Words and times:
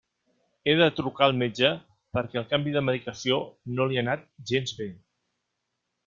He 0.67 0.73
de 0.77 0.85
trucar 0.99 1.25
al 1.25 1.35
metge 1.41 1.67
perquè 2.17 2.39
el 2.41 2.47
canvi 2.55 2.73
de 2.77 2.83
medicació 2.87 3.37
no 3.77 3.87
li 3.91 3.99
ha 4.01 4.05
anat 4.05 4.25
gens 4.53 4.73
bé. 4.79 4.89